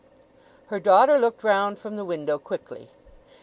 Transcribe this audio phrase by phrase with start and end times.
[0.69, 2.89] Her daughter looked round from the window quickly.